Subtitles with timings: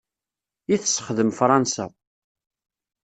[0.73, 1.85] I tessexdem Fransa.